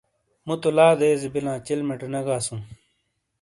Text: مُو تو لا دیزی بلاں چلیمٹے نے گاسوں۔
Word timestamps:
مُو 0.45 0.53
تو 0.61 0.69
لا 0.77 0.87
دیزی 0.99 1.29
بلاں 1.33 1.57
چلیمٹے 1.65 2.07
نے 2.13 2.21
گاسوں۔ 2.27 2.61